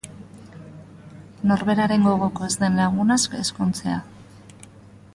[1.51, 4.03] Norberaren gogoko ez den lagunaz ezkontzea